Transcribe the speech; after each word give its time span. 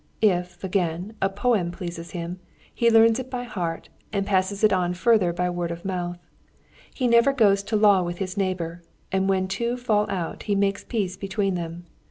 If, 0.23 0.63
again, 0.63 1.13
a 1.21 1.29
poem 1.29 1.69
pleases 1.69 2.09
him, 2.09 2.39
he 2.73 2.89
learns 2.89 3.19
it 3.19 3.29
by 3.29 3.43
heart, 3.43 3.89
and 4.11 4.25
passes 4.25 4.63
it 4.63 4.73
on 4.73 4.95
further 4.95 5.31
by 5.31 5.47
word 5.51 5.69
of 5.69 5.85
mouth. 5.85 6.17
He 6.91 7.07
never 7.07 7.31
goes 7.31 7.61
to 7.61 7.75
law 7.75 8.01
with 8.01 8.17
his 8.17 8.35
neighbour, 8.35 8.81
and 9.11 9.29
when 9.29 9.47
two 9.47 9.77
fall 9.77 10.09
out 10.09 10.41
he 10.49 10.55
makes 10.55 10.83
peace 10.83 11.15
between 11.17 11.53
them. 11.53 11.85